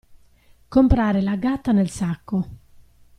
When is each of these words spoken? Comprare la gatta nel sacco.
Comprare 0.67 1.21
la 1.21 1.35
gatta 1.35 1.71
nel 1.71 1.91
sacco. 1.91 2.45